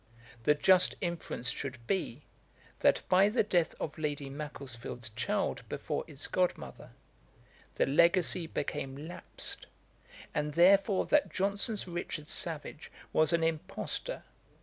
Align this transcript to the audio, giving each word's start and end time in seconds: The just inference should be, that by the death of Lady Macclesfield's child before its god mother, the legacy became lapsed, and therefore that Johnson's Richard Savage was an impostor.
The 0.45 0.55
just 0.55 0.95
inference 0.99 1.51
should 1.51 1.77
be, 1.85 2.23
that 2.79 3.03
by 3.07 3.29
the 3.29 3.43
death 3.43 3.75
of 3.79 3.99
Lady 3.99 4.31
Macclesfield's 4.31 5.09
child 5.09 5.61
before 5.69 6.03
its 6.07 6.25
god 6.25 6.57
mother, 6.57 6.89
the 7.75 7.85
legacy 7.85 8.47
became 8.47 8.95
lapsed, 9.07 9.67
and 10.33 10.55
therefore 10.55 11.05
that 11.05 11.31
Johnson's 11.31 11.87
Richard 11.87 12.29
Savage 12.29 12.91
was 13.13 13.31
an 13.31 13.43
impostor. 13.43 14.23